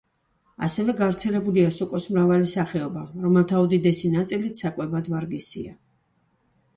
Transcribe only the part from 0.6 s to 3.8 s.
ასევე გავრცელებულია სოკოს მრავალი სახეობა, რომელთა